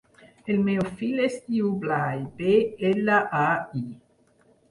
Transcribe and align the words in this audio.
El 0.53 0.61
meu 0.67 0.79
fill 1.01 1.19
es 1.25 1.35
diu 1.49 1.67
Blai: 1.83 2.23
be, 2.39 2.55
ela, 2.93 3.19
a, 3.43 3.45
i. 3.83 3.85